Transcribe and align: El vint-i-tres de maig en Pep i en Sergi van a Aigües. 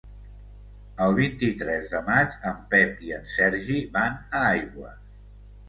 El 1.05 1.13
vint-i-tres 1.19 1.85
de 1.91 2.01
maig 2.09 2.39
en 2.53 2.65
Pep 2.73 3.05
i 3.11 3.15
en 3.21 3.29
Sergi 3.37 3.79
van 4.01 4.21
a 4.41 4.45
Aigües. 4.51 5.01